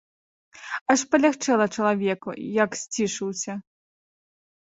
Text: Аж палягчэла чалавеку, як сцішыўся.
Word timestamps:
Аж 0.93 0.99
палягчэла 1.11 1.67
чалавеку, 1.75 2.29
як 2.63 2.71
сцішыўся. 2.81 3.53